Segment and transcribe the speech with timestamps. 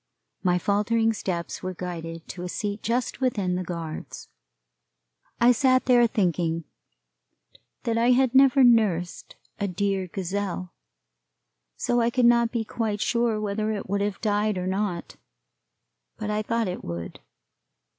[0.41, 4.29] My faltering steps were guided to a seat just within the guards.
[5.39, 6.63] I sat there thinking
[7.83, 10.73] that I had never nursed a dear gazelle,
[11.77, 15.17] so I could not be quite sure whether it would have died or not,
[16.17, 17.19] but I thought it would.